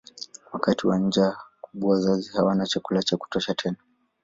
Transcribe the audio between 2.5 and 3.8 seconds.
chakula cha kutosha tena.